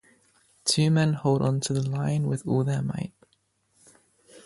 [0.65, 3.13] The two men hold onto the line with all their might.